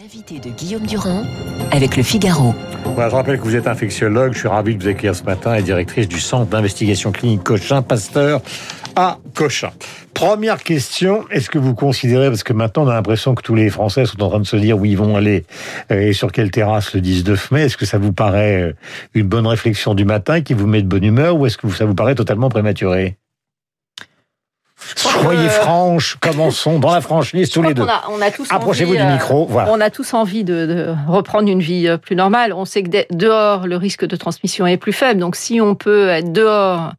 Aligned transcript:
L'invité 0.00 0.38
de 0.38 0.48
Guillaume 0.48 0.86
Durand 0.86 1.24
avec 1.72 1.94
le 1.98 2.02
Figaro. 2.02 2.54
Je 2.86 3.02
rappelle 3.02 3.38
que 3.38 3.42
vous 3.42 3.54
êtes 3.54 3.66
infectiologue. 3.66 4.32
Je 4.32 4.38
suis 4.38 4.48
ravi 4.48 4.74
de 4.74 4.82
vous 4.82 4.88
accueillir 4.88 5.14
ce 5.14 5.24
matin 5.24 5.54
et 5.54 5.62
directrice 5.62 6.08
du 6.08 6.18
centre 6.18 6.46
d'investigation 6.46 7.12
clinique 7.12 7.42
Cochin 7.42 7.82
Pasteur 7.82 8.40
à 8.96 9.18
Cochin. 9.34 9.68
Première 10.14 10.62
question, 10.62 11.26
est-ce 11.30 11.50
que 11.50 11.58
vous 11.58 11.74
considérez, 11.74 12.28
parce 12.28 12.42
que 12.44 12.54
maintenant 12.54 12.84
on 12.84 12.88
a 12.88 12.94
l'impression 12.94 13.34
que 13.34 13.42
tous 13.42 13.54
les 13.54 13.68
Français 13.68 14.06
sont 14.06 14.22
en 14.22 14.30
train 14.30 14.40
de 14.40 14.46
se 14.46 14.56
dire 14.56 14.78
où 14.78 14.86
ils 14.86 14.96
vont 14.96 15.16
aller 15.16 15.44
euh, 15.92 16.00
et 16.00 16.12
sur 16.14 16.32
quelle 16.32 16.50
terrasse 16.50 16.94
le 16.94 17.02
19 17.02 17.50
mai, 17.50 17.64
est-ce 17.64 17.76
que 17.76 17.84
ça 17.84 17.98
vous 17.98 18.12
paraît 18.12 18.62
euh, 18.62 18.72
une 19.12 19.28
bonne 19.28 19.46
réflexion 19.46 19.94
du 19.94 20.06
matin 20.06 20.40
qui 20.40 20.54
vous 20.54 20.66
met 20.66 20.80
de 20.80 20.88
bonne 20.88 21.04
humeur 21.04 21.36
ou 21.36 21.44
est-ce 21.44 21.58
que 21.58 21.68
ça 21.68 21.84
vous 21.84 21.94
paraît 21.94 22.14
totalement 22.14 22.48
prématuré? 22.48 23.18
Soyez 24.96 25.48
franches, 25.48 26.16
commençons 26.20 26.78
dans 26.78 26.92
la 26.92 27.00
franchise 27.00 27.50
tous 27.50 27.62
les 27.62 27.74
deux. 27.74 27.84
On 28.10 28.20
a, 28.20 28.30
tous 28.30 28.46
Approchez-vous 28.50 28.94
du 28.94 29.00
euh, 29.00 29.12
micro. 29.12 29.46
Voilà. 29.46 29.70
On 29.72 29.80
a 29.80 29.90
tous 29.90 30.14
envie 30.14 30.44
de, 30.44 30.66
de 30.66 30.94
reprendre 31.08 31.48
une 31.48 31.60
vie 31.60 31.86
euh, 31.88 31.96
plus 31.96 32.16
normale. 32.16 32.52
On 32.52 32.64
sait 32.64 32.82
que 32.82 32.88
de- 32.88 33.06
dehors, 33.10 33.66
le 33.66 33.76
risque 33.76 34.04
de 34.04 34.16
transmission 34.16 34.66
est 34.66 34.76
plus 34.78 34.92
faible. 34.92 35.20
Donc, 35.20 35.36
si 35.36 35.60
on 35.60 35.74
peut 35.74 36.08
être 36.08 36.32
dehors, 36.32 36.92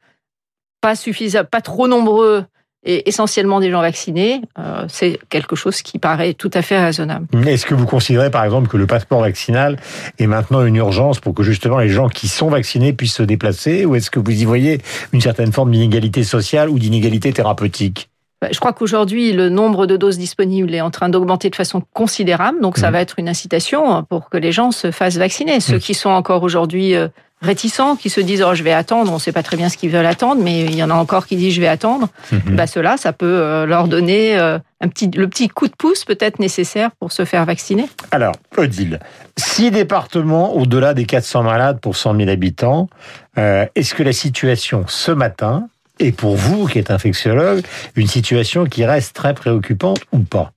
pas 0.82 0.96
suffisant, 0.96 1.44
pas 1.44 1.62
trop 1.62 1.88
nombreux 1.88 2.46
et 2.84 3.08
essentiellement 3.08 3.60
des 3.60 3.70
gens 3.70 3.82
vaccinés, 3.82 4.42
euh, 4.58 4.86
c'est 4.88 5.20
quelque 5.30 5.56
chose 5.56 5.82
qui 5.82 6.00
paraît 6.00 6.34
tout 6.34 6.50
à 6.54 6.62
fait 6.62 6.84
raisonnable. 6.84 7.28
Est-ce 7.48 7.66
que 7.66 7.76
vous 7.76 7.86
considérez 7.86 8.32
par 8.32 8.44
exemple 8.44 8.68
que 8.70 8.78
le 8.78 8.88
passeport 8.88 9.22
vaccinal 9.22 9.78
est 10.18 10.28
maintenant 10.28 10.66
une 10.66 10.76
urgence 10.78 11.20
pour 11.20 11.34
que 11.36 11.44
justement 11.44 11.78
les 11.78 11.90
gens 11.90 12.10
qui 12.10 12.28
sont 12.28 12.50
vaccinés 12.50 12.94
puissent 12.94 13.16
se 13.16 13.24
déplacer 13.24 13.86
ou 13.86 13.96
est-ce 13.96 14.10
que 14.10 14.20
vous 14.20 14.32
y 14.32 14.46
voyez 14.46 14.82
une 15.14 15.22
certaine 15.22 15.52
forme 15.52 15.72
d'inégalité 15.72 16.24
sociale 16.24 16.70
ou 16.70 16.80
d'inégalité 16.80 17.32
thérapeutique? 17.34 18.10
Bah, 18.42 18.48
Je 18.52 18.60
crois 18.60 18.74
qu'aujourd'hui, 18.74 19.34
le 19.34 19.50
nombre 19.50 19.86
de 19.86 19.96
doses 19.98 20.18
disponibles 20.18 20.74
est 20.74 20.82
en 20.82 20.90
train 20.90 21.10
d'augmenter 21.10 21.52
de 21.52 21.56
façon 21.56 21.84
considérable. 21.94 22.60
Donc, 22.62 22.80
ça 22.80 22.88
Mhm. 22.88 22.94
va 22.94 23.02
être 23.02 23.16
une 23.20 23.30
incitation 23.30 24.04
pour 24.06 24.30
que 24.32 24.38
les 24.38 24.52
gens 24.52 24.72
se 24.72 24.90
fassent 24.90 25.18
vacciner. 25.18 25.60
Ceux 25.60 25.76
Mhm. 25.76 25.80
qui 25.80 25.94
sont 25.94 26.10
encore 26.10 26.42
aujourd'hui 26.42 26.96
euh, 26.96 27.08
réticents, 27.42 27.96
qui 27.96 28.10
se 28.10 28.22
disent 28.22 28.44
oh, 28.44 28.54
je 28.54 28.64
vais 28.64 28.72
attendre, 28.72 29.12
on 29.12 29.16
ne 29.16 29.20
sait 29.20 29.32
pas 29.32 29.44
très 29.44 29.58
bien 29.58 29.70
ce 29.70 29.78
qu'ils 29.78 29.90
veulent 29.90 30.06
attendre, 30.06 30.42
mais 30.44 30.62
il 30.62 30.76
y 30.76 30.84
en 30.84 30.90
a 30.90 30.94
encore 30.94 31.26
qui 31.26 31.36
disent 31.36 31.54
je 31.54 31.62
vais 31.62 31.68
attendre. 31.68 32.10
Bah, 32.48 32.68
ceux-là, 32.68 32.98
ça 32.98 33.14
peut 33.14 33.26
euh, 33.26 33.66
leur 33.66 33.88
donner 33.88 34.38
euh, 34.38 34.60
un 34.80 34.88
petit, 34.88 35.10
le 35.10 35.28
petit 35.28 35.48
coup 35.48 35.68
de 35.68 35.76
pouce 35.76 36.06
peut-être 36.06 36.40
nécessaire 36.40 36.92
pour 37.00 37.12
se 37.12 37.26
faire 37.26 37.46
vacciner. 37.46 37.86
Alors, 38.12 38.36
Odile, 38.58 39.00
six 39.38 39.72
départements 39.72 40.56
au-delà 40.56 40.94
des 40.94 41.06
400 41.06 41.44
malades 41.44 41.80
pour 41.80 41.96
100 41.96 42.16
000 42.16 42.30
habitants, 42.30 42.90
euh, 43.38 43.66
est-ce 43.76 43.96
que 43.96 44.04
la 44.04 44.14
situation 44.14 44.86
ce 44.88 45.12
matin 45.12 45.68
est 46.00 46.12
pour 46.12 46.36
vous, 46.36 46.68
qui 46.68 46.80
êtes 46.80 46.92
infectiologue, 46.92 47.62
une 47.96 48.08
situation 48.08 48.66
qui 48.66 48.86
reste 48.86 49.16
très 49.16 49.34
préoccupante 49.34 50.00
ou 50.12 50.20
pas? 50.20 50.52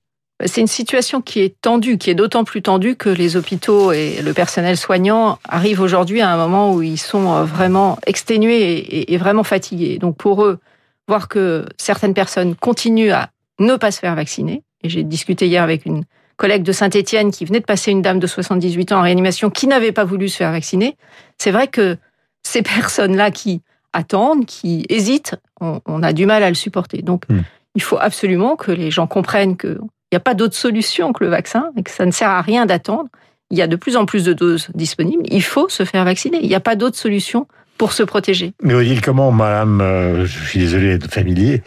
C'est 0.45 0.61
une 0.61 0.67
situation 0.67 1.21
qui 1.21 1.41
est 1.41 1.55
tendue, 1.61 1.97
qui 1.97 2.09
est 2.09 2.15
d'autant 2.15 2.43
plus 2.43 2.61
tendue 2.61 2.95
que 2.95 3.09
les 3.09 3.35
hôpitaux 3.35 3.91
et 3.91 4.21
le 4.21 4.33
personnel 4.33 4.77
soignant 4.77 5.39
arrivent 5.47 5.81
aujourd'hui 5.81 6.21
à 6.21 6.31
un 6.31 6.37
moment 6.37 6.73
où 6.73 6.81
ils 6.81 6.97
sont 6.97 7.33
euh, 7.33 7.43
vraiment 7.43 7.97
exténués 8.05 9.11
et, 9.11 9.17
vraiment 9.17 9.43
fatigués. 9.43 9.97
Donc 9.97 10.17
pour 10.17 10.43
eux, 10.43 10.59
voir 11.07 11.27
que 11.27 11.65
certaines 11.77 12.13
personnes 12.13 12.55
continuent 12.55 13.11
à 13.11 13.29
ne 13.59 13.75
pas 13.75 13.91
se 13.91 13.99
faire 13.99 14.15
vacciner, 14.15 14.63
et 14.83 14.89
j'ai 14.89 15.03
discuté 15.03 15.47
hier 15.47 15.63
avec 15.63 15.85
une 15.85 16.03
collègue 16.35 16.63
de 16.63 16.71
Saint-Étienne 16.71 17.31
qui 17.31 17.45
venait 17.45 17.61
de 17.61 17.65
passer 17.65 17.91
une 17.91 18.01
dame 18.01 18.19
de 18.19 18.27
78 18.27 18.91
ans 18.91 18.99
en 18.99 19.03
réanimation 19.03 19.49
qui 19.49 19.67
n'avait 19.67 19.93
pas 19.93 20.03
voulu 20.03 20.27
se 20.27 20.37
faire 20.37 20.51
vacciner, 20.51 20.97
c'est 21.37 21.51
vrai 21.51 21.67
que 21.67 21.97
ces 22.43 22.61
personnes-là 22.61 23.31
qui 23.31 23.61
attendent, 23.93 24.45
qui 24.45 24.85
hésitent, 24.89 25.35
on, 25.61 25.79
on 25.85 26.03
a 26.03 26.11
du 26.11 26.25
mal 26.25 26.43
à 26.43 26.49
le 26.49 26.55
supporter. 26.55 27.01
Donc 27.01 27.23
Hmm. 27.29 27.41
il 27.75 27.81
faut 27.81 27.97
absolument 27.99 28.55
que 28.55 28.71
les 28.71 28.91
gens 28.91 29.07
comprennent 29.07 29.57
que 29.57 29.79
il 30.11 30.15
n'y 30.15 30.17
a 30.17 30.21
pas 30.21 30.33
d'autre 30.33 30.55
solution 30.55 31.13
que 31.13 31.23
le 31.23 31.29
vaccin 31.29 31.71
et 31.75 31.83
que 31.83 31.91
ça 31.91 32.05
ne 32.05 32.11
sert 32.11 32.29
à 32.29 32.41
rien 32.41 32.65
d'attendre. 32.65 33.09
Il 33.51 33.57
y 33.57 33.61
a 33.61 33.67
de 33.67 33.75
plus 33.75 33.97
en 33.97 34.05
plus 34.05 34.23
de 34.23 34.33
doses 34.33 34.69
disponibles. 34.73 35.23
Il 35.27 35.43
faut 35.43 35.69
se 35.69 35.83
faire 35.83 36.05
vacciner. 36.05 36.39
Il 36.41 36.47
n'y 36.47 36.55
a 36.55 36.59
pas 36.59 36.75
d'autre 36.75 36.97
solution 36.97 37.47
pour 37.77 37.93
se 37.93 38.03
protéger. 38.03 38.53
Mais 38.63 38.73
Odile, 38.73 39.01
comment, 39.01 39.31
Madame, 39.31 39.81
euh, 39.81 40.25
je 40.25 40.45
suis 40.45 40.59
désolé 40.59 40.97
d'être 40.97 41.13
familier, 41.13 41.61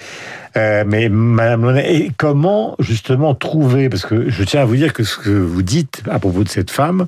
euh, 0.57 0.83
mais 0.87 1.09
Madame 1.11 1.65
Launay, 1.65 1.95
et 1.97 2.11
comment 2.17 2.75
justement 2.79 3.35
trouver, 3.35 3.89
parce 3.91 4.07
que 4.07 4.31
je 4.31 4.43
tiens 4.45 4.63
à 4.63 4.65
vous 4.65 4.77
dire 4.77 4.93
que 4.95 5.05
ce 5.05 5.19
que 5.19 5.29
vous 5.31 5.63
dites 5.63 6.03
à 6.11 6.19
propos 6.19 6.43
de 6.45 6.49
cette 6.49 6.71
femme, 6.71 7.07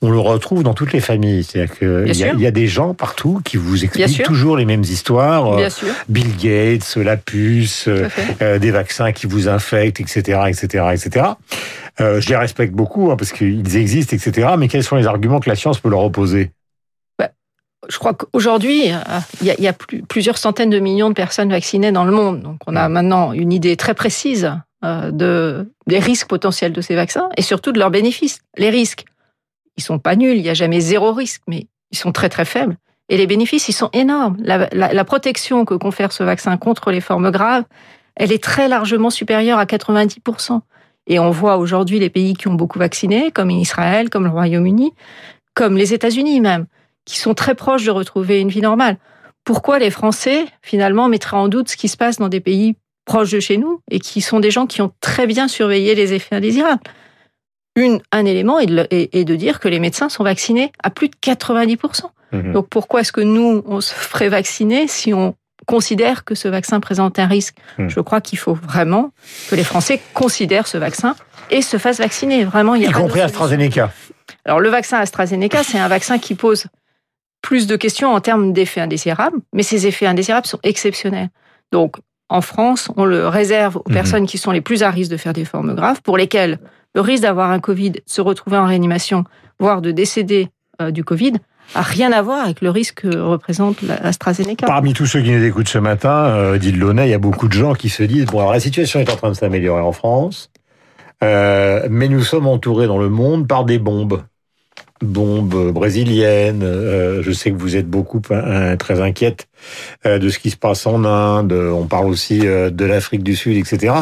on 0.00 0.10
le 0.10 0.18
retrouve 0.18 0.62
dans 0.62 0.72
toutes 0.74 0.92
les 0.94 1.00
familles. 1.00 1.44
C'est-à-dire 1.44 1.76
qu'il 1.78 2.14
y, 2.38 2.42
y 2.42 2.46
a 2.46 2.50
des 2.50 2.66
gens 2.66 2.94
partout 2.94 3.40
qui 3.44 3.56
vous 3.58 3.84
expliquent 3.84 4.22
toujours 4.24 4.56
les 4.56 4.64
mêmes 4.64 4.82
histoires. 4.82 5.52
euh, 5.52 5.56
Bien 5.58 5.70
sûr. 5.70 5.88
Bill 6.08 6.34
Gates, 6.36 6.96
la 6.96 7.16
puce, 7.18 7.86
euh, 7.88 8.08
euh, 8.40 8.58
des 8.58 8.70
vaccins 8.70 9.12
qui 9.12 9.26
vous 9.26 9.48
infectent, 9.48 10.00
etc., 10.00 10.40
etc., 10.48 10.84
etc. 10.94 11.26
Euh, 12.00 12.20
je 12.20 12.28
les 12.30 12.36
respecte 12.36 12.72
beaucoup 12.72 13.10
hein, 13.10 13.16
parce 13.16 13.32
qu'ils 13.32 13.76
existent, 13.76 14.16
etc. 14.16 14.48
Mais 14.58 14.68
quels 14.68 14.84
sont 14.84 14.96
les 14.96 15.06
arguments 15.06 15.40
que 15.40 15.50
la 15.50 15.56
science 15.56 15.78
peut 15.80 15.90
leur 15.90 16.02
opposer? 16.04 16.50
Je 17.88 17.98
crois 17.98 18.14
qu'aujourd'hui, 18.14 18.92
euh, 18.92 18.96
il 19.40 19.46
y 19.46 19.68
a, 19.68 19.72
plusieurs 20.08 20.36
centaines 20.38 20.70
de 20.70 20.78
millions 20.78 21.08
de 21.08 21.14
personnes 21.14 21.50
vaccinées 21.50 21.92
dans 21.92 22.04
le 22.04 22.12
monde. 22.12 22.42
Donc, 22.42 22.58
on 22.66 22.76
a 22.76 22.88
maintenant 22.88 23.32
une 23.32 23.52
idée 23.52 23.76
très 23.76 23.94
précise 23.94 24.52
euh, 24.84 25.10
de, 25.10 25.72
des 25.86 25.98
risques 25.98 26.28
potentiels 26.28 26.72
de 26.72 26.80
ces 26.80 26.94
vaccins 26.94 27.28
et 27.36 27.42
surtout 27.42 27.72
de 27.72 27.78
leurs 27.78 27.90
bénéfices. 27.90 28.40
Les 28.58 28.70
risques, 28.70 29.04
ils 29.76 29.82
sont 29.82 29.98
pas 29.98 30.16
nuls. 30.16 30.36
Il 30.36 30.42
n'y 30.42 30.50
a 30.50 30.54
jamais 30.54 30.80
zéro 30.80 31.12
risque, 31.12 31.42
mais 31.48 31.66
ils 31.90 31.98
sont 31.98 32.12
très, 32.12 32.28
très 32.28 32.44
faibles. 32.44 32.76
Et 33.08 33.16
les 33.16 33.26
bénéfices, 33.26 33.68
ils 33.68 33.72
sont 33.72 33.88
énormes. 33.94 34.36
La, 34.40 34.68
la- 34.72 34.92
la 34.92 35.04
protection 35.04 35.64
que 35.64 35.74
confère 35.74 36.12
ce 36.12 36.22
vaccin 36.22 36.58
contre 36.58 36.90
les 36.90 37.00
formes 37.00 37.30
graves, 37.30 37.64
elle 38.16 38.32
est 38.32 38.42
très 38.42 38.68
largement 38.68 39.08
supérieure 39.10 39.58
à 39.58 39.64
90%. 39.64 40.60
Et 41.06 41.18
on 41.18 41.30
voit 41.30 41.56
aujourd'hui 41.56 41.98
les 41.98 42.10
pays 42.10 42.34
qui 42.34 42.48
ont 42.48 42.54
beaucoup 42.54 42.78
vacciné, 42.78 43.30
comme 43.30 43.50
Israël, 43.50 44.10
comme 44.10 44.24
le 44.24 44.30
Royaume-Uni, 44.30 44.92
comme 45.54 45.78
les 45.78 45.94
États-Unis 45.94 46.40
même, 46.42 46.66
qui 47.08 47.18
sont 47.18 47.34
très 47.34 47.54
proches 47.54 47.84
de 47.84 47.90
retrouver 47.90 48.40
une 48.40 48.48
vie 48.50 48.60
normale. 48.60 48.96
Pourquoi 49.44 49.78
les 49.78 49.90
Français, 49.90 50.44
finalement, 50.62 51.08
mettraient 51.08 51.36
en 51.36 51.48
doute 51.48 51.68
ce 51.70 51.76
qui 51.76 51.88
se 51.88 51.96
passe 51.96 52.18
dans 52.18 52.28
des 52.28 52.40
pays 52.40 52.76
proches 53.06 53.30
de 53.30 53.40
chez 53.40 53.56
nous 53.56 53.80
et 53.90 53.98
qui 53.98 54.20
sont 54.20 54.40
des 54.40 54.50
gens 54.50 54.66
qui 54.66 54.82
ont 54.82 54.92
très 55.00 55.26
bien 55.26 55.48
surveillé 55.48 55.94
les 55.94 56.12
effets 56.12 56.36
indésirables? 56.36 56.82
Une, 57.76 58.00
Un 58.12 58.24
élément 58.24 58.58
est 58.58 58.66
de, 58.66 58.74
le- 58.76 58.92
est- 58.94 59.14
est 59.14 59.24
de 59.24 59.36
dire 59.36 59.60
que 59.60 59.68
les 59.68 59.78
médecins 59.78 60.08
sont 60.08 60.24
vaccinés 60.24 60.72
à 60.82 60.90
plus 60.90 61.08
de 61.08 61.14
90%. 61.22 62.10
Mhm. 62.32 62.52
Donc 62.52 62.68
pourquoi 62.68 63.00
est-ce 63.00 63.12
que 63.12 63.20
nous, 63.22 63.62
on 63.66 63.80
se 63.80 63.94
ferait 63.94 64.28
vacciner 64.28 64.86
si 64.88 65.14
on 65.14 65.34
considère 65.66 66.24
que 66.24 66.34
ce 66.34 66.48
vaccin 66.48 66.80
présente 66.80 67.18
un 67.18 67.26
risque? 67.26 67.56
Hmm. 67.78 67.88
Je 67.88 68.00
crois 68.00 68.20
qu'il 68.20 68.38
faut 68.38 68.54
vraiment 68.54 69.12
que 69.48 69.54
les 69.54 69.64
Français 69.64 70.00
considèrent 70.12 70.66
ce 70.66 70.76
vaccin 70.76 71.14
et 71.50 71.62
se 71.62 71.78
fassent 71.78 71.98
vacciner. 71.98 72.44
Vraiment, 72.44 72.74
il 72.74 72.82
y 72.82 72.86
a 72.86 72.90
Y 72.90 72.92
compris. 72.92 73.20
AstraZeneca. 73.20 73.92
Alors 74.44 74.60
le 74.60 74.68
vaccin 74.68 74.98
AstraZeneca, 74.98 75.62
c'est 75.62 75.78
un 75.78 75.88
vaccin 75.88 76.18
qui 76.18 76.34
pose 76.34 76.66
plus 77.42 77.66
de 77.66 77.76
questions 77.76 78.12
en 78.12 78.20
termes 78.20 78.52
d'effets 78.52 78.80
indésirables, 78.80 79.38
mais 79.52 79.62
ces 79.62 79.86
effets 79.86 80.06
indésirables 80.06 80.46
sont 80.46 80.58
exceptionnels. 80.62 81.28
Donc 81.72 81.96
en 82.28 82.40
France, 82.40 82.90
on 82.96 83.04
le 83.04 83.26
réserve 83.28 83.76
aux 83.76 83.88
Mhm. 83.88 83.94
personnes 83.94 84.26
qui 84.26 84.38
sont 84.38 84.50
les 84.50 84.60
plus 84.60 84.82
à 84.82 84.90
risque 84.90 85.10
de 85.10 85.16
faire 85.16 85.32
des 85.32 85.44
formes 85.44 85.74
graves, 85.74 86.02
pour 86.02 86.16
lesquelles 86.18 86.58
le 86.94 87.00
risque 87.00 87.22
d'avoir 87.22 87.50
un 87.50 87.60
Covid, 87.60 87.90
de 87.92 88.00
se 88.06 88.20
retrouver 88.20 88.56
en 88.58 88.66
réanimation, 88.66 89.24
voire 89.60 89.80
de 89.82 89.90
décéder 89.92 90.48
euh, 90.80 90.90
du 90.90 91.04
Covid, 91.04 91.34
a 91.74 91.82
rien 91.82 92.12
à 92.12 92.22
voir 92.22 92.44
avec 92.44 92.60
le 92.60 92.70
risque 92.70 93.02
que 93.02 93.18
représente 93.18 93.82
la- 93.82 93.98
l'AstraZeneca. 94.00 94.66
Parmi 94.66 94.92
tous 94.94 95.06
ceux 95.06 95.20
qui 95.20 95.30
nous 95.30 95.42
écoutent 95.44 95.68
ce 95.68 95.78
matin, 95.78 96.26
euh, 96.26 96.58
dit 96.58 96.72
Launay, 96.72 97.08
il 97.08 97.10
y 97.10 97.14
a 97.14 97.18
beaucoup 97.18 97.48
de 97.48 97.52
gens 97.52 97.74
qui 97.74 97.88
se 97.88 98.02
disent 98.02 98.26
bon, 98.26 98.38
alors 98.40 98.52
la 98.52 98.60
situation 98.60 99.00
est 99.00 99.10
en 99.10 99.16
train 99.16 99.28
de 99.30 99.34
s'améliorer 99.34 99.82
en 99.82 99.92
France, 99.92 100.50
euh, 101.22 101.86
mais 101.90 102.08
nous 102.08 102.22
sommes 102.22 102.46
entourés 102.46 102.86
dans 102.86 102.98
le 102.98 103.08
monde 103.08 103.46
par 103.48 103.64
des 103.64 103.78
bombes. 103.78 104.22
Bombes 105.02 105.72
brésiliennes. 105.72 106.62
euh, 106.62 107.22
je 107.22 107.32
sais 107.32 107.50
que 107.50 107.56
vous 107.56 107.76
êtes 107.76 107.88
beaucoup 107.88 108.20
euh, 108.30 108.76
très 108.76 109.00
inquiète 109.00 109.48
euh, 110.06 110.18
de 110.18 110.28
ce 110.28 110.38
qui 110.38 110.50
se 110.50 110.56
passe 110.56 110.86
en 110.86 111.04
Inde. 111.04 111.52
On 111.52 111.86
parle 111.86 112.06
aussi 112.06 112.46
euh, 112.46 112.70
de 112.70 112.84
l'Afrique 112.84 113.22
du 113.22 113.36
Sud, 113.36 113.56
etc. 113.56 113.94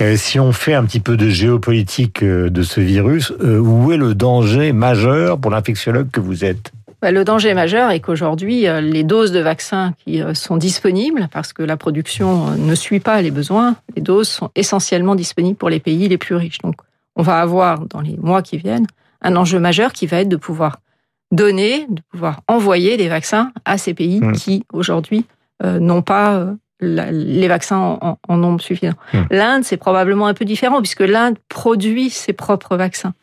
Euh, 0.00 0.16
si 0.16 0.38
on 0.40 0.52
fait 0.52 0.74
un 0.74 0.84
petit 0.84 1.00
peu 1.00 1.16
de 1.16 1.28
géopolitique 1.28 2.22
euh, 2.22 2.50
de 2.50 2.62
ce 2.62 2.80
virus, 2.80 3.32
euh, 3.40 3.58
où 3.58 3.92
est 3.92 3.96
le 3.96 4.14
danger 4.14 4.72
majeur 4.72 5.38
pour 5.38 5.50
l'infectiologue 5.50 6.10
que 6.10 6.20
vous 6.20 6.44
êtes? 6.44 6.72
Bah, 7.02 7.10
Le 7.10 7.24
danger 7.24 7.52
majeur 7.52 7.90
est 7.90 8.00
qu'aujourd'hui, 8.00 8.66
euh, 8.66 8.80
les 8.80 9.04
doses 9.04 9.30
de 9.32 9.40
vaccins 9.40 9.92
qui 10.04 10.22
euh, 10.22 10.32
sont 10.34 10.56
disponibles, 10.56 11.28
parce 11.32 11.52
que 11.52 11.62
la 11.62 11.76
production 11.76 12.48
euh, 12.48 12.56
ne 12.56 12.74
suit 12.74 13.00
pas 13.00 13.20
les 13.20 13.30
besoins, 13.30 13.76
les 13.94 14.02
doses 14.02 14.28
sont 14.28 14.50
essentiellement 14.54 15.14
disponibles 15.14 15.56
pour 15.58 15.68
les 15.68 15.80
pays 15.80 16.08
les 16.08 16.18
plus 16.18 16.34
riches. 16.34 16.58
Donc, 16.58 16.76
on 17.14 17.22
va 17.22 17.40
avoir 17.40 17.80
dans 17.86 18.00
les 18.00 18.16
mois 18.16 18.42
qui 18.42 18.56
viennent 18.56 18.86
un 19.22 19.36
enjeu 19.36 19.58
majeur 19.58 19.92
qui 19.92 20.06
va 20.06 20.18
être 20.20 20.28
de 20.28 20.36
pouvoir 20.36 20.78
donner, 21.32 21.86
de 21.88 22.00
pouvoir 22.10 22.40
envoyer 22.48 22.96
des 22.96 23.08
vaccins 23.08 23.52
à 23.64 23.78
ces 23.78 23.94
pays 23.94 24.20
Mm. 24.20 24.32
qui 24.32 24.64
aujourd'hui 24.72 25.24
euh, 25.64 25.80
n'ont 25.80 26.02
pas 26.02 26.54
les 26.80 27.48
vaccins 27.48 27.98
en, 28.28 28.36
nombre 28.36 28.60
suffisant. 28.60 28.92
Hmm. 29.14 29.22
L'Inde, 29.30 29.64
c'est 29.64 29.78
probablement 29.78 30.26
un 30.26 30.34
peu 30.34 30.44
différent 30.44 30.78
puisque 30.80 31.00
l'Inde 31.00 31.36
produit 31.48 32.10
ses 32.10 32.34
propres 32.34 32.76
vaccins. 32.76 33.14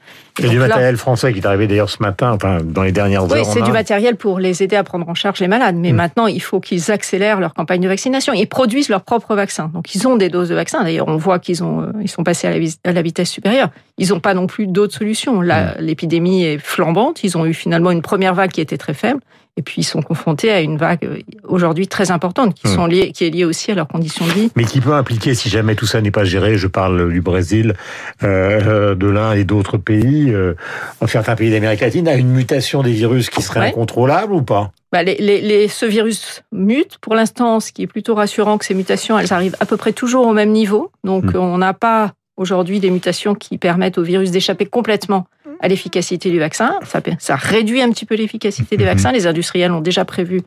Et, 0.42 0.50
du 0.50 0.58
matériel 0.58 0.98
français 0.98 1.32
qui 1.34 1.40
est 1.40 1.46
arrivé 1.46 1.68
d'ailleurs 1.68 1.90
ce 1.92 2.02
matin, 2.02 2.32
enfin 2.32 2.58
dans 2.64 2.82
les 2.82 2.92
dernières 2.92 3.24
heures. 3.24 3.32
Oui, 3.34 3.46
c'est 3.46 3.62
du 3.62 3.72
matériel 3.72 4.16
pour 4.16 4.40
les 4.40 4.64
aider 4.64 4.76
à 4.76 4.84
prendre 4.84 5.08
en 5.08 5.14
charge 5.14 5.40
les 5.40 5.48
malades. 5.48 5.76
Mais 5.76 5.92
Hmm. 5.92 5.98
maintenant, 5.98 6.28
il 6.28 6.42
faut 6.42 6.60
qu'ils 6.60 6.90
accélèrent 6.92 7.40
leur 7.40 7.54
campagne 7.54 7.82
de 7.82 7.88
vaccination. 7.88 8.34
Ils 8.34 8.48
produisent 8.48 8.90
leurs 8.90 9.04
propres 9.04 9.36
vaccins. 9.36 9.70
Donc, 9.74 9.94
ils 9.94 10.08
ont 10.08 10.16
des 10.16 10.30
doses 10.30 10.50
de 10.50 10.56
vaccins. 10.56 10.84
D'ailleurs, 10.84 11.08
on 11.08 11.18
voit 11.18 11.38
qu'ils 11.38 11.64
ont, 11.64 11.82
euh, 11.82 11.92
ils 12.02 12.10
sont 12.10 12.24
passés 12.24 12.48
à 12.48 12.52
la, 12.52 12.58
vis- 12.60 12.80
à 12.84 12.92
la 12.92 13.02
vitesse 13.04 13.30
supérieure. 13.30 13.70
Ils 14.00 14.10
n'ont 14.10 14.20
pas 14.20 14.34
non 14.34 14.48
plus 14.48 14.66
d'autres 14.66 14.96
solutions. 14.96 15.42
Là, 15.42 15.76
l'épidémie 15.80 16.44
est 16.44 16.58
flambante. 16.58 17.24
Ils 17.24 17.38
ont 17.38 17.46
eu 17.46 17.54
finalement 17.54 17.92
une 17.92 18.02
première 18.02 18.34
vague 18.34 18.52
qui 18.52 18.62
était 18.62 18.78
très 18.80 18.96
faible. 18.96 19.20
Et 19.56 19.62
puis, 19.62 19.82
ils 19.82 19.86
sont 19.86 20.02
confrontés 20.02 20.50
à 20.52 20.62
une 20.62 20.78
vague 20.78 21.06
euh, 21.06 21.20
aujourd'hui 21.48 21.88
très 21.88 22.10
importante 22.10 22.56
qui, 22.56 22.68
Hmm. 22.68 22.76
sont 22.76 22.86
liées, 22.88 23.12
qui 23.12 23.26
est 23.26 23.30
liée 23.30 23.46
aussi 23.46 23.72
à 23.72 23.76
leurs 23.76 23.88
conditions 23.88 24.26
de 24.26 24.32
vie. 24.32 24.52
Mais 24.56 24.64
qui 24.64 24.80
peut 24.82 24.94
impliquer, 24.94 25.36
si 25.36 25.48
jamais 25.50 25.76
tout 25.76 25.86
ça 25.86 26.02
n'est 26.02 26.10
pas 26.12 26.24
géré, 26.24 26.58
je 26.58 26.66
parle 26.68 27.12
du 27.14 27.22
Brésil, 27.22 27.76
euh, 28.24 28.96
de 28.96 29.08
l'Inde 29.08 29.38
et 29.38 29.44
d'autres 29.44 29.78
pays, 29.78 30.32
euh, 30.32 30.56
en 31.02 31.08
certains 31.08 31.36
pays 31.36 31.52
d'Amérique 31.52 31.82
latine, 31.82 32.08
à 32.08 32.16
une 32.16 32.30
mutation 32.30 32.82
des 32.82 32.92
virus 32.94 33.30
qui 33.30 33.42
serait 33.44 33.60
Ouais. 33.60 33.68
incontrôlable 33.68 34.34
ou 34.34 34.42
pas? 34.42 34.72
Bah, 34.92 35.04
les, 35.04 35.16
les, 35.16 35.42
les- 35.42 35.68
ce 35.68 35.86
virus 35.86 36.44
mute. 36.52 36.98
Pour 37.02 37.14
l'instant, 37.16 37.60
ce 37.60 37.72
qui 37.72 37.84
est 37.84 37.88
plutôt 37.88 38.16
rassurant, 38.16 38.58
que 38.58 38.66
ces 38.66 38.74
mutations, 38.74 39.18
elles 39.20 39.34
arrivent 39.34 39.56
à 39.60 39.66
peu 39.66 39.78
près 39.78 39.94
toujours 39.94 40.26
au 40.28 40.34
même 40.34 40.52
niveau. 40.52 40.92
Donc, 41.04 41.26
Mm. 41.34 41.38
on 41.38 41.58
n'a 41.60 41.74
pas 41.74 42.14
aujourd'hui 42.38 42.80
des 42.80 42.90
mutations 42.90 43.36
qui 43.36 43.60
permettent 43.60 44.00
au 44.00 44.04
virus 44.04 44.32
d'échapper 44.32 44.66
complètement 44.66 45.28
à 45.64 45.70
l'efficacité 45.70 46.30
du 46.30 46.40
vaccin. 46.40 46.76
Ça, 47.20 47.36
réduit 47.36 47.82
un 47.82 47.90
petit 47.90 48.06
peu 48.06 48.16
l'efficacité 48.16 48.76
des 48.78 48.84
Mhm. 48.84 48.90
vaccins. 48.90 49.12
Les 49.14 49.26
industriels 49.28 49.72
ont 49.72 49.80
déjà 49.82 50.04
prévu 50.04 50.42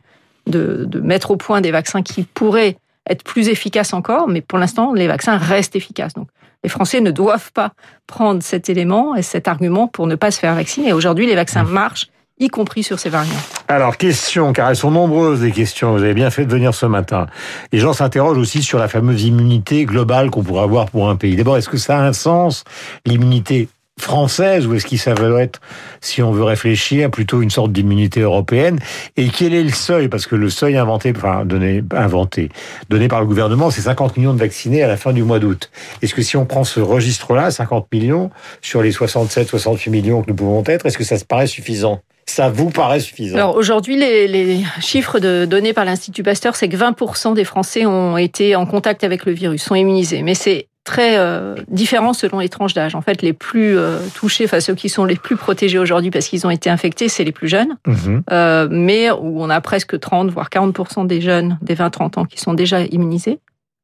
de, 0.45 0.85
de 0.85 0.99
mettre 1.01 1.31
au 1.31 1.37
point 1.37 1.59
des 1.59 1.71
vaccins 1.71 2.03
qui 2.03 2.23
pourraient 2.23 2.77
être 3.09 3.23
plus 3.23 3.49
efficaces 3.49 3.93
encore, 3.93 4.27
mais 4.27 4.41
pour 4.41 4.59
l'instant, 4.59 4.93
les 4.93 5.07
vaccins 5.07 5.37
restent 5.37 5.75
efficaces. 5.75 6.13
Donc, 6.13 6.27
les 6.63 6.69
Français 6.69 7.01
ne 7.01 7.09
doivent 7.09 7.51
pas 7.51 7.71
prendre 8.05 8.43
cet 8.43 8.69
élément 8.69 9.15
et 9.15 9.23
cet 9.23 9.47
argument 9.47 9.87
pour 9.87 10.05
ne 10.05 10.15
pas 10.15 10.29
se 10.29 10.39
faire 10.39 10.53
vacciner. 10.53 10.93
Aujourd'hui, 10.93 11.25
les 11.25 11.35
vaccins 11.35 11.63
marchent, 11.63 12.07
y 12.39 12.49
compris 12.49 12.83
sur 12.83 12.99
ces 12.99 13.09
variants. 13.09 13.33
Alors, 13.67 13.97
question, 13.97 14.53
car 14.53 14.69
elles 14.69 14.75
sont 14.75 14.91
nombreuses 14.91 15.41
les 15.41 15.51
questions, 15.51 15.93
vous 15.93 16.03
avez 16.03 16.13
bien 16.13 16.29
fait 16.29 16.45
de 16.45 16.51
venir 16.51 16.75
ce 16.75 16.85
matin. 16.85 17.25
Les 17.71 17.79
gens 17.79 17.93
s'interrogent 17.93 18.37
aussi 18.37 18.61
sur 18.61 18.77
la 18.77 18.87
fameuse 18.87 19.23
immunité 19.23 19.85
globale 19.85 20.29
qu'on 20.29 20.43
pourrait 20.43 20.63
avoir 20.63 20.91
pour 20.91 21.09
un 21.09 21.15
pays. 21.15 21.35
D'abord, 21.35 21.57
est-ce 21.57 21.69
que 21.69 21.77
ça 21.77 21.97
a 21.97 22.01
un 22.01 22.13
sens, 22.13 22.63
l'immunité 23.05 23.67
française, 23.99 24.67
ou 24.67 24.75
est-ce 24.75 24.85
qu'il 24.85 24.99
ça 24.99 25.13
veut 25.13 25.39
être, 25.39 25.59
si 26.01 26.21
on 26.21 26.31
veut 26.31 26.43
réfléchir, 26.43 27.09
plutôt 27.09 27.41
une 27.41 27.49
sorte 27.49 27.71
d'immunité 27.71 28.21
européenne 28.21 28.79
Et 29.15 29.29
quel 29.29 29.53
est 29.53 29.63
le 29.63 29.71
seuil? 29.71 30.07
Parce 30.07 30.27
que 30.27 30.35
le 30.35 30.49
seuil 30.49 30.77
inventé, 30.77 31.13
enfin, 31.15 31.45
donné, 31.45 31.83
inventé, 31.91 32.49
donné 32.89 33.07
par 33.07 33.21
le 33.21 33.25
gouvernement, 33.25 33.71
c'est 33.71 33.81
50 33.81 34.17
millions 34.17 34.33
de 34.33 34.39
vaccinés 34.39 34.83
à 34.83 34.87
la 34.87 34.97
fin 34.97 35.13
du 35.13 35.23
mois 35.23 35.39
d'août. 35.39 35.71
Est-ce 36.01 36.13
que 36.13 36.21
si 36.21 36.37
on 36.37 36.45
prend 36.45 36.63
ce 36.63 36.79
registre-là, 36.79 37.51
50 37.51 37.87
millions, 37.91 38.29
sur 38.61 38.81
les 38.81 38.91
67, 38.91 39.47
68 39.47 39.89
millions 39.89 40.21
que 40.21 40.29
nous 40.29 40.35
pouvons 40.35 40.63
être, 40.65 40.85
est-ce 40.85 40.97
que 40.97 41.03
ça 41.03 41.17
se 41.17 41.25
paraît 41.25 41.47
suffisant? 41.47 42.01
Ça 42.25 42.49
vous 42.49 42.69
paraît 42.69 42.99
suffisant? 42.99 43.35
Alors 43.35 43.55
aujourd'hui, 43.55 43.97
les, 43.97 44.59
chiffres 44.81 45.19
de, 45.19 45.45
donnés 45.45 45.73
par 45.73 45.85
l'Institut 45.85 46.23
Pasteur, 46.23 46.55
c'est 46.55 46.67
que 46.67 46.75
20% 46.75 47.33
des 47.33 47.45
Français 47.45 47.85
ont 47.85 48.17
été 48.17 48.55
en 48.55 48.65
contact 48.65 49.03
avec 49.03 49.25
le 49.25 49.31
virus, 49.31 49.63
sont 49.63 49.75
immunisés. 49.75 50.23
Mais 50.23 50.35
c'est 50.35 50.67
très 50.87 51.17
euh, 51.17 51.55
différent 51.67 52.13
selon 52.13 52.39
les 52.39 52.47
tranches 52.47 52.73
d'âge. 52.73 52.95
En 52.95 53.01
fait, 53.01 53.21
les 53.21 53.33
plus 53.33 53.77
euh, 53.77 53.99
touchés, 54.15 54.45
enfin 54.45 54.61
ceux 54.61 54.73
qui 54.73 54.87
sont 54.87 55.03
les 55.03 55.17
plus 55.17 55.35
protégés 55.35 55.77
aujourd'hui 55.77 56.11
parce 56.11 56.27
qu'ils 56.29 56.47
ont 56.47 56.49
été 56.49 56.69
infectés, 56.69 57.09
c'est 57.09 57.25
les 57.25 57.33
plus 57.33 57.49
jeunes. 57.49 57.77
Mhm. 57.85 58.23
Euh, 58.31 58.67
mais 58.71 59.11
où 59.11 59.41
on 59.43 59.49
a 59.49 59.59
presque 59.59 59.99
30, 59.99 60.29
voire 60.31 60.49
40% 60.49 61.05
des 61.05 61.19
jeunes 61.19 61.57
des 61.61 61.75
20-30 61.75 62.17
ans 62.19 62.25
qui 62.25 62.39
sont 62.39 62.53
déjà 62.53 62.81
immunisés, 62.81 63.39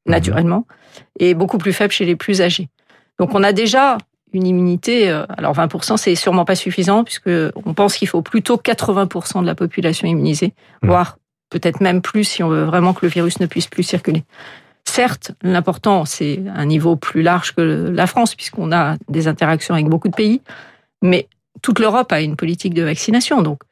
naturellement, 0.05 0.65
et 1.19 1.33
beaucoup 1.33 1.57
plus 1.57 1.73
faible 1.73 1.91
chez 1.91 2.05
les 2.05 2.15
plus 2.15 2.41
âgés. 2.41 2.69
Donc 3.19 3.35
on 3.35 3.44
a 3.44 3.51
déjà 3.51 3.97
une 4.31 4.47
immunité, 4.47 5.09
euh, 5.09 5.25
alors 5.38 5.53
20% 5.53 5.97
c'est 5.97 6.15
sûrement 6.15 6.45
pas 6.45 6.55
suffisant, 6.55 7.03
puisque 7.03 7.29
on 7.65 7.73
pense 7.73 7.95
qu'il 7.97 8.07
faut 8.07 8.21
plutôt 8.21 8.55
80% 8.57 9.41
de 9.41 9.45
la 9.45 9.55
population 9.55 10.07
immunisée, 10.07 10.53
Mhm. 10.81 10.89
voire 10.89 11.17
peut-être 11.50 11.81
même 11.81 12.01
plus 12.01 12.23
si 12.23 12.41
on 12.44 12.47
veut 12.50 12.63
vraiment 12.63 12.94
que 12.94 13.05
le 13.05 13.09
virus 13.09 13.39
ne 13.41 13.45
puisse 13.45 13.67
plus 13.67 13.83
circuler. 13.83 14.23
Certes, 14.94 15.31
l'important, 15.42 16.06
c'est 16.06 16.44
un 16.54 16.66
niveau 16.66 16.95
plus 16.95 17.24
large 17.24 17.56
que 17.56 17.62
la 17.62 18.06
France, 18.06 18.36
puisqu'on 18.36 18.72
a 18.72 18.95
des 19.10 19.28
interactions 19.28 19.74
avec 19.74 19.88
beaucoup 19.88 20.07
de 20.07 20.13
pays, 20.13 20.40
mais 21.01 21.28
toute 21.63 21.80
l'Europe 21.80 22.12
a 22.12 22.22
une 22.22 22.36
politique 22.36 22.75
de 22.75 22.84
vaccination, 22.84 23.42
donc 23.42 23.63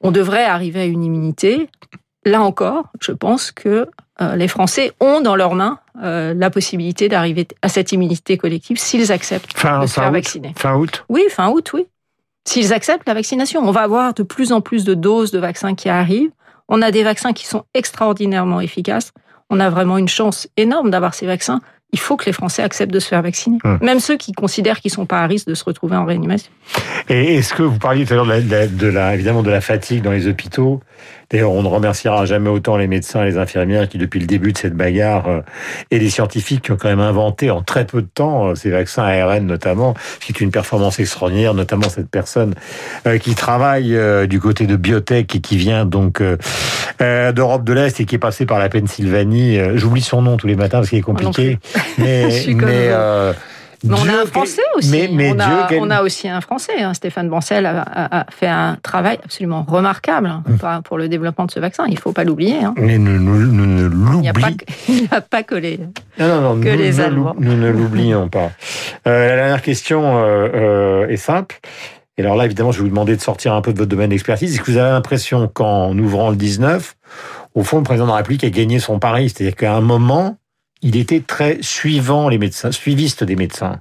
on 0.00 0.10
devrait 0.10 0.44
arriver 0.44 0.80
à 0.80 0.84
une 0.86 1.04
immunité. 1.04 1.68
Là 2.24 2.42
encore, 2.42 2.86
je 3.00 3.12
pense 3.12 3.52
que 3.52 3.86
euh, 4.20 4.34
les 4.34 4.48
Français 4.48 4.92
ont 4.98 5.20
dans 5.20 5.36
leurs 5.36 5.54
mains 5.54 5.78
euh, 6.02 6.34
la 6.36 6.50
possibilité 6.50 7.08
d'arriver 7.08 7.46
à 7.62 7.68
cette 7.68 7.92
immunité 7.92 8.36
collective 8.36 8.76
s'ils 8.76 9.12
acceptent 9.12 9.56
Fin, 9.56 9.82
de 9.82 9.86
se 9.86 9.92
fin 9.92 10.00
faire 10.02 10.10
août. 10.10 10.14
vacciner. 10.14 10.52
Fin 10.56 10.74
août 10.74 11.04
Oui, 11.08 11.22
fin 11.30 11.48
août, 11.48 11.70
oui. 11.74 11.86
S'ils 12.44 12.72
acceptent 12.72 13.06
la 13.06 13.14
vaccination, 13.14 13.60
on 13.60 13.70
va 13.70 13.82
avoir 13.82 14.14
de 14.14 14.24
plus 14.24 14.50
en 14.50 14.60
plus 14.60 14.82
de 14.82 14.94
doses 14.94 15.30
de 15.30 15.38
vaccins 15.38 15.76
qui 15.76 15.88
arrivent. 15.88 16.32
On 16.66 16.82
a 16.82 16.90
des 16.90 17.04
vaccins 17.04 17.32
qui 17.32 17.46
sont 17.46 17.62
extraordinairement 17.72 18.60
efficaces. 18.60 19.12
On 19.50 19.60
a 19.60 19.70
vraiment 19.70 19.98
une 19.98 20.08
chance 20.08 20.48
énorme 20.56 20.90
d'avoir 20.90 21.14
ces 21.14 21.26
vaccins. 21.26 21.60
Il 21.92 22.00
faut 22.00 22.16
que 22.16 22.26
les 22.26 22.32
Français 22.32 22.62
acceptent 22.62 22.92
de 22.92 22.98
se 22.98 23.06
faire 23.08 23.22
vacciner. 23.22 23.58
Hum. 23.64 23.78
Même 23.80 24.00
ceux 24.00 24.16
qui 24.16 24.32
considèrent 24.32 24.80
qu'ils 24.80 24.90
sont 24.90 25.06
pas 25.06 25.20
à 25.20 25.26
risque 25.26 25.46
de 25.46 25.54
se 25.54 25.62
retrouver 25.64 25.96
en 25.96 26.04
réanimation. 26.04 26.50
Et 27.08 27.36
est-ce 27.36 27.54
que 27.54 27.62
vous 27.62 27.78
parliez 27.78 28.04
tout 28.04 28.12
à 28.12 28.16
l'heure 28.16 28.26
de 28.26 28.30
la, 28.32 28.40
de 28.40 28.50
la- 28.50 28.66
de 28.66 28.86
la- 28.88 29.14
évidemment 29.14 29.42
de 29.44 29.50
la 29.50 29.60
fatigue 29.60 30.02
dans 30.02 30.10
les 30.10 30.26
hôpitaux? 30.26 30.80
D'ailleurs, 31.30 31.50
on 31.50 31.62
ne 31.62 31.68
remerciera 31.68 32.24
jamais 32.24 32.48
autant 32.48 32.76
les 32.76 32.86
médecins 32.86 33.22
et 33.22 33.26
les 33.26 33.36
infirmières 33.36 33.88
qui, 33.88 33.98
depuis 33.98 34.20
le 34.20 34.26
début 34.26 34.52
de 34.52 34.58
cette 34.58 34.74
bagarre, 34.74 35.28
euh, 35.28 35.40
et 35.90 35.98
les 35.98 36.08
scientifiques 36.08 36.62
qui 36.62 36.72
ont 36.72 36.76
quand 36.76 36.88
même 36.88 37.00
inventé 37.00 37.50
en 37.50 37.62
très 37.62 37.84
peu 37.84 38.00
de 38.00 38.06
temps 38.06 38.48
euh, 38.48 38.54
ces 38.54 38.70
vaccins 38.70 39.02
ARN 39.02 39.44
notamment, 39.44 39.94
ce 40.20 40.26
qui 40.26 40.32
est 40.32 40.40
une 40.40 40.52
performance 40.52 41.00
extraordinaire, 41.00 41.54
notamment 41.54 41.88
cette 41.88 42.10
personne 42.10 42.54
euh, 43.08 43.18
qui 43.18 43.34
travaille 43.34 43.96
du 44.28 44.40
côté 44.40 44.66
de 44.66 44.76
biotech 44.76 45.34
et 45.34 45.40
qui 45.40 45.56
vient 45.56 45.84
donc 45.84 46.22
d'Europe 47.00 47.64
de 47.64 47.72
l'Est 47.72 48.00
et 48.00 48.04
qui 48.04 48.14
est 48.14 48.18
passé 48.18 48.46
par 48.46 48.58
la 48.58 48.68
Pennsylvanie. 48.68 49.58
J'oublie 49.74 50.02
son 50.02 50.22
nom 50.22 50.36
tous 50.36 50.46
les 50.46 50.56
matins 50.56 50.78
parce 50.78 50.90
qu'il 50.90 50.98
est 50.98 51.02
compliqué. 51.02 51.58
Mais, 51.98 52.30
mais, 53.84 53.94
on 53.94 54.08
a 54.08 54.22
un 54.22 54.26
Français 54.26 54.62
aussi. 54.76 54.90
Mais, 54.90 55.08
mais 55.12 55.32
on, 55.34 55.38
a, 55.38 55.66
quel- 55.68 55.80
on 55.80 55.90
a 55.90 56.02
aussi 56.02 56.28
un 56.28 56.40
Français. 56.40 56.80
hein. 56.82 56.94
Stéphane 56.94 57.28
Bancel 57.28 57.66
a, 57.66 57.80
a- 57.82 58.20
a 58.20 58.26
fait 58.30 58.46
un 58.48 58.76
travail 58.82 59.18
absolument 59.24 59.64
remarquable 59.68 60.26
hein, 60.28 60.42
Hum. 60.48 60.82
pour- 60.82 60.98
le 60.98 61.08
développement 61.08 61.44
de 61.46 61.50
ce 61.50 61.60
vaccin. 61.60 61.84
Il 61.88 61.94
ne 61.94 61.98
faut 62.00 62.12
pas 62.12 62.24
l'oublier. 62.24 62.64
hein. 62.64 62.74
Mais 62.78 62.96
nous, 62.98 63.18
nous, 63.18 63.38
nous 63.52 63.66
ne 63.66 63.82
l'oublions 63.86 64.20
il 64.88 64.94
n'y 65.02 65.08
a 65.10 65.20
pas 65.20 65.42
que 65.42 65.54
les... 65.54 65.78
Non, 66.18 66.28
non, 66.28 66.40
non, 66.40 66.60
que 66.60 66.68
les 66.68 66.92
nous 67.38 67.56
ne 67.56 67.68
l'oublions 67.70 68.28
pas. 68.28 68.50
Euh, 69.06 69.28
la 69.28 69.36
dernière 69.36 69.62
question 69.62 70.18
euh, 70.18 70.48
euh, 70.54 71.08
est 71.08 71.16
simple. 71.18 71.60
Et 72.18 72.22
alors 72.22 72.36
là, 72.36 72.46
évidemment, 72.46 72.72
je 72.72 72.78
vais 72.78 72.84
vous 72.84 72.88
demander 72.90 73.14
de 73.14 73.20
sortir 73.20 73.52
un 73.52 73.60
peu 73.60 73.72
de 73.74 73.78
votre 73.78 73.90
domaine 73.90 74.08
d'expertise. 74.10 74.54
Est-ce 74.54 74.62
que 74.62 74.70
vous 74.70 74.78
avez 74.78 74.90
l'impression 74.90 75.48
qu'en 75.48 75.96
ouvrant 75.98 76.30
le 76.30 76.36
19, 76.36 76.94
au 77.54 77.62
fond, 77.62 77.76
le 77.76 77.82
président 77.82 78.06
de 78.06 78.10
la 78.10 78.16
République 78.16 78.42
a 78.44 78.48
gagné 78.50 78.78
son 78.78 78.98
pari? 78.98 79.28
C'est-à-dire 79.28 79.54
qu'à 79.54 79.74
un 79.74 79.82
moment, 79.82 80.38
il 80.82 80.96
était 80.96 81.20
très 81.20 81.58
suivant 81.60 82.28
les 82.28 82.38
médecins, 82.38 82.72
suiviste 82.72 83.24
des 83.24 83.36
médecins. 83.36 83.80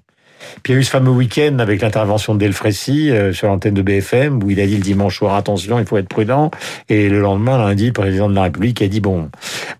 Puis 0.63 0.73
il 0.73 0.75
y 0.75 0.77
a 0.77 0.81
eu 0.81 0.83
ce 0.83 0.89
fameux 0.91 1.11
week-end 1.11 1.57
avec 1.59 1.81
l'intervention 1.81 2.33
de 2.35 2.39
Delfrécy 2.39 3.11
euh, 3.11 3.33
sur 3.33 3.47
l'antenne 3.47 3.73
de 3.73 3.81
BFM 3.81 4.43
où 4.43 4.51
il 4.51 4.59
a 4.59 4.65
dit 4.65 4.75
le 4.75 4.83
dimanche 4.83 5.17
soir 5.17 5.35
attention, 5.35 5.79
il 5.79 5.85
faut 5.85 5.97
être 5.97 6.07
prudent. 6.07 6.51
Et 6.89 7.09
le 7.09 7.19
lendemain, 7.19 7.57
lundi, 7.57 7.87
le 7.87 7.93
président 7.93 8.29
de 8.29 8.35
la 8.35 8.43
République 8.43 8.81
a 8.81 8.87
dit 8.87 9.01
bon, 9.01 9.29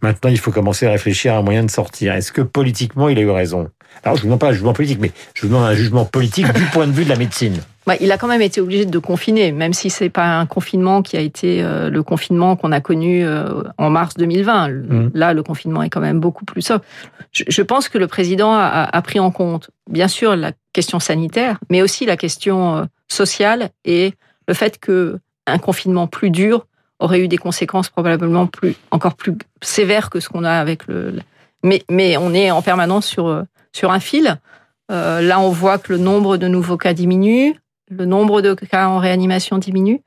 maintenant 0.02 0.30
il 0.30 0.40
faut 0.40 0.52
commencer 0.52 0.88
à 0.88 0.92
réfléchir 0.92 1.34
à 1.34 1.38
un 1.38 1.42
moyen 1.42 1.64
de 1.64 1.72
sortir. 1.72 2.14
Est-ce 2.14 2.32
que 2.32 2.42
politiquement 2.42 3.10
il 3.10 3.18
a 3.18 3.22
eu 3.22 3.30
raison? 3.30 3.70
Alors 4.04 4.18
je 4.18 4.22
vous 4.22 4.28
demande 4.28 4.40
pas 4.40 4.50
un 4.50 4.54
jugement 4.54 4.74
politique, 4.74 5.00
mais 5.00 5.12
je 5.34 5.42
vous 5.42 5.48
demande 5.48 5.66
un 5.66 5.76
jugement 5.76 6.06
politique 6.06 6.52
du 6.54 6.64
point 6.66 6.88
de 6.88 6.92
vue 6.92 7.04
de 7.04 7.10
la 7.10 7.16
médecine. 7.16 7.62
Il 8.00 8.12
a 8.12 8.18
quand 8.18 8.28
même 8.28 8.42
été 8.42 8.62
obligé 8.62 8.86
de 8.86 9.00
confiner, 9.00 9.52
même 9.52 9.74
si 9.74 9.90
c'est 9.90 10.10
pas 10.10 10.40
un 10.40 10.46
confinement 10.46 11.02
qui 11.02 11.18
a 11.18 11.20
été 11.20 11.62
euh, 11.62 11.90
le 11.90 12.04
confinement 12.04 12.56
qu'on 12.56 12.72
a 12.72 12.82
connu 12.82 13.26
euh, 13.26 13.64
en 13.78 13.90
mars 13.90 14.16
2020. 14.16 14.70
Mm. 14.70 15.12
Là, 15.14 15.34
le 15.34 15.44
confinement 15.44 15.84
est 15.84 15.90
quand 15.90 16.02
même 16.02 16.20
beaucoup 16.20 16.46
plus 16.46 16.62
sobre. 16.62 16.84
Je, 17.32 17.44
je 17.48 17.62
pense 17.62 17.90
que 17.90 17.98
le 17.98 18.08
président 18.08 18.54
a, 18.56 19.02
pris 19.02 19.20
en 19.20 19.32
compte, 19.32 19.70
bien 19.90 20.08
sûr, 20.08 20.36
la 20.36 20.52
question 20.74 21.00
sanitaire, 21.00 21.60
mais 21.70 21.82
aussi 21.82 22.06
la 22.06 22.18
question 22.18 22.78
euh, 22.78 22.86
sociale 23.08 23.70
et 23.84 24.14
le 24.48 24.54
fait 24.54 24.80
que 24.80 25.20
un 25.48 25.60
confinement 25.60 26.08
plus 26.08 26.32
dur 26.32 26.66
aurait 27.00 27.20
eu 27.20 27.28
des 27.28 27.38
conséquences 27.38 27.90
probablement 27.90 28.48
plus 28.48 28.76
encore 28.90 29.16
plus 29.16 29.34
sévères 29.62 30.10
que 30.10 30.20
ce 30.20 30.30
qu'on 30.30 30.44
a 30.44 30.54
avec 30.54 30.88
le. 30.88 31.20
Mais, 31.62 31.84
mais 31.90 32.18
on 32.18 32.34
est 32.34 32.52
en 32.52 32.62
permanence 32.62 33.06
sur 33.06 33.44
sur 33.76 33.92
un 33.92 34.00
fil. 34.00 34.40
Euh, 34.92 35.22
là, 35.22 35.40
on 35.40 35.50
voit 35.50 35.78
que 35.78 35.92
le 35.92 36.00
nombre 36.00 36.38
de 36.38 36.48
nouveaux 36.48 36.78
cas 36.78 36.94
diminue, 36.94 37.56
le 37.90 38.06
nombre 38.06 38.42
de 38.42 38.54
cas 38.54 38.88
en 38.88 39.00
réanimation 39.00 39.58
diminue. 39.58 40.02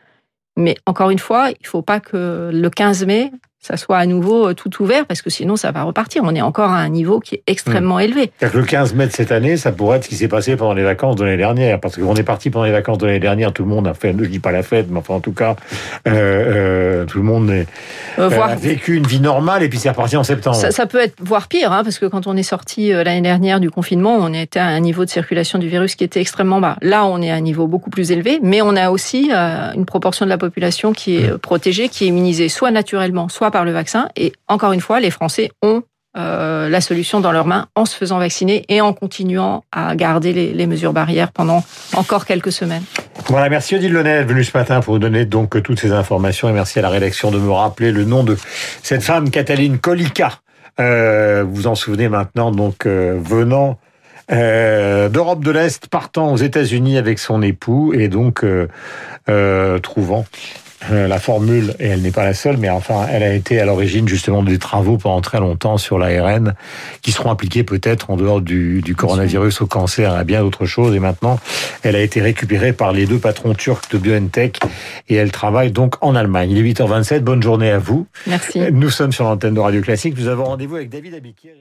Mais 0.56 0.76
encore 0.86 1.10
une 1.10 1.18
fois, 1.18 1.50
il 1.50 1.62
ne 1.62 1.68
faut 1.68 1.82
pas 1.82 2.00
que 2.00 2.50
le 2.52 2.70
15 2.70 3.04
mai, 3.06 3.30
ça 3.60 3.76
soit 3.76 3.98
à 3.98 4.06
nouveau 4.06 4.54
tout 4.54 4.82
ouvert, 4.82 5.04
parce 5.06 5.20
que 5.20 5.30
sinon 5.30 5.56
ça 5.56 5.72
va 5.72 5.82
repartir. 5.82 6.22
On 6.24 6.34
est 6.34 6.40
encore 6.40 6.70
à 6.70 6.78
un 6.78 6.88
niveau 6.88 7.20
qui 7.20 7.36
est 7.36 7.42
extrêmement 7.46 7.96
mmh. 7.96 8.02
élevé. 8.02 8.30
Le 8.40 8.62
15 8.62 8.94
mai 8.94 9.06
de 9.06 9.12
cette 9.12 9.32
année, 9.32 9.56
ça 9.56 9.72
pourrait 9.72 9.98
être 9.98 10.04
ce 10.04 10.08
qui 10.08 10.16
s'est 10.16 10.28
passé 10.28 10.56
pendant 10.56 10.74
les 10.74 10.84
vacances 10.84 11.16
de 11.16 11.24
l'année 11.24 11.36
dernière, 11.36 11.80
parce 11.80 11.96
qu'on 11.96 12.14
est 12.14 12.22
parti 12.22 12.50
pendant 12.50 12.64
les 12.64 12.72
vacances 12.72 12.98
de 12.98 13.06
l'année 13.06 13.18
dernière, 13.18 13.52
tout 13.52 13.64
le 13.64 13.68
monde 13.68 13.86
a 13.88 13.94
fait, 13.94 14.14
je 14.18 14.24
dis 14.24 14.38
pas 14.38 14.52
la 14.52 14.62
fête, 14.62 14.86
mais 14.90 14.98
enfin 14.98 15.14
en 15.14 15.20
tout 15.20 15.32
cas, 15.32 15.56
euh, 16.06 16.12
euh, 16.12 17.04
tout 17.04 17.18
le 17.18 17.24
monde 17.24 17.50
est, 17.50 17.66
euh, 18.18 18.30
a 18.30 18.54
vécu 18.54 18.96
une 18.96 19.06
vie 19.06 19.20
normale, 19.20 19.62
et 19.62 19.68
puis 19.68 19.78
c'est 19.78 19.90
reparti 19.90 20.16
en 20.16 20.24
septembre. 20.24 20.56
Ça, 20.56 20.70
ça, 20.70 20.86
peut 20.86 21.00
être 21.00 21.16
voire 21.20 21.48
pire, 21.48 21.72
hein, 21.72 21.82
parce 21.82 21.98
que 21.98 22.06
quand 22.06 22.26
on 22.26 22.36
est 22.36 22.42
sorti 22.42 22.90
l'année 22.90 23.20
dernière 23.20 23.60
du 23.60 23.70
confinement, 23.70 24.16
on 24.18 24.32
était 24.32 24.60
à 24.60 24.66
un 24.66 24.80
niveau 24.80 25.04
de 25.04 25.10
circulation 25.10 25.58
du 25.58 25.68
virus 25.68 25.96
qui 25.96 26.04
était 26.04 26.20
extrêmement 26.20 26.60
bas. 26.60 26.76
Là, 26.80 27.06
on 27.06 27.20
est 27.20 27.30
à 27.30 27.34
un 27.34 27.40
niveau 27.40 27.66
beaucoup 27.66 27.90
plus 27.90 28.12
élevé, 28.12 28.38
mais 28.42 28.62
on 28.62 28.76
a 28.76 28.90
aussi 28.90 29.30
une 29.30 29.84
proportion 29.84 30.24
de 30.24 30.30
la 30.30 30.38
population 30.38 30.92
qui 30.92 31.16
est 31.16 31.32
mmh. 31.32 31.38
protégée, 31.38 31.88
qui 31.88 32.04
est 32.04 32.08
immunisée 32.08 32.48
soit 32.48 32.70
naturellement, 32.70 33.28
soit 33.28 33.47
par 33.50 33.64
le 33.64 33.72
vaccin, 33.72 34.08
et 34.16 34.32
encore 34.48 34.72
une 34.72 34.80
fois, 34.80 35.00
les 35.00 35.10
Français 35.10 35.50
ont 35.62 35.82
euh, 36.16 36.68
la 36.68 36.80
solution 36.80 37.20
dans 37.20 37.32
leurs 37.32 37.46
mains 37.46 37.66
en 37.76 37.84
se 37.84 37.94
faisant 37.94 38.18
vacciner 38.18 38.64
et 38.68 38.80
en 38.80 38.92
continuant 38.92 39.62
à 39.70 39.94
garder 39.94 40.32
les, 40.32 40.66
mesures 40.66 40.92
barrières 40.92 41.30
pendant 41.30 41.62
encore 41.94 42.24
quelques 42.24 42.50
semaines. 42.50 42.82
Voilà, 43.26 43.48
merci 43.48 43.76
Odile 43.76 43.92
Lenel, 43.92 44.26
venu 44.26 44.42
ce 44.42 44.56
matin 44.56 44.80
pour 44.80 44.94
vous 44.94 44.98
donner 44.98 45.26
donc 45.26 45.62
toutes 45.62 45.78
ces 45.78 45.92
informations 45.92 46.48
et 46.48 46.52
merci 46.52 46.78
à 46.78 46.82
la 46.82 46.88
rédaction 46.88 47.30
de 47.30 47.38
me 47.38 47.52
rappeler 47.52 47.92
le 47.92 48.04
nom 48.04 48.24
de 48.24 48.36
cette 48.82 49.02
femme, 49.02 49.30
Cataline 49.30 49.78
Kolika. 49.78 50.40
Euh, 50.80 51.44
vous 51.46 51.66
en 51.66 51.74
souvenez 51.74 52.08
maintenant, 52.08 52.52
donc 52.52 52.86
euh, 52.86 53.18
venant 53.22 53.78
d'Europe 54.30 55.42
de 55.42 55.50
l'Est, 55.50 55.88
partant 55.88 56.32
aux 56.32 56.36
États-Unis 56.36 56.98
avec 56.98 57.18
son 57.18 57.42
époux 57.42 57.94
et 57.94 58.08
donc 58.08 58.44
trouvant 58.44 58.48
euh, 59.28 59.78
la 60.90 61.18
formule, 61.18 61.74
et 61.80 61.88
elle 61.88 62.02
n'est 62.02 62.12
pas 62.12 62.24
la 62.24 62.34
seule, 62.34 62.56
mais 62.56 62.70
enfin, 62.70 63.06
elle 63.10 63.22
a 63.22 63.34
été 63.34 63.60
à 63.60 63.64
l'origine 63.64 64.08
justement 64.08 64.42
des 64.42 64.58
travaux 64.58 64.96
pendant 64.96 65.20
très 65.20 65.40
longtemps 65.40 65.76
sur 65.76 65.98
l'ARN, 65.98 66.54
qui 67.02 67.12
seront 67.12 67.30
appliqués 67.30 67.64
peut-être 67.64 68.10
en 68.10 68.16
dehors 68.16 68.40
du, 68.40 68.80
du 68.80 68.94
coronavirus 68.94 69.60
au 69.60 69.66
cancer 69.66 70.12
à 70.12 70.24
bien 70.24 70.42
d'autres 70.42 70.66
choses. 70.66 70.94
Et 70.94 71.00
maintenant, 71.00 71.38
elle 71.82 71.96
a 71.96 72.00
été 72.00 72.20
récupérée 72.20 72.72
par 72.72 72.92
les 72.92 73.06
deux 73.06 73.18
patrons 73.18 73.54
turcs 73.54 73.88
de 73.90 73.98
BioNTech 73.98 74.60
et 75.08 75.14
elle 75.14 75.32
travaille 75.32 75.72
donc 75.72 75.96
en 76.00 76.14
Allemagne. 76.14 76.50
Il 76.50 76.58
est 76.58 76.72
8h27, 76.72 77.20
bonne 77.20 77.42
journée 77.42 77.70
à 77.70 77.78
vous. 77.78 78.06
Merci. 78.26 78.60
Nous 78.72 78.90
sommes 78.90 79.12
sur 79.12 79.24
l'antenne 79.24 79.54
de 79.54 79.60
Radio 79.60 79.80
Classique. 79.80 80.14
Nous 80.16 80.28
avons 80.28 80.44
rendez-vous 80.44 80.76
avec 80.76 80.90
David 80.90 81.14
Abiquier. 81.14 81.54